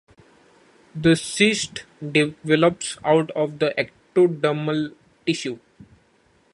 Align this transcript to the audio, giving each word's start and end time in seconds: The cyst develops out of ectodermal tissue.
The 0.95 1.15
cyst 1.15 1.83
develops 2.01 2.97
out 3.05 3.29
of 3.35 3.51
ectodermal 3.51 4.95
tissue. 5.27 5.59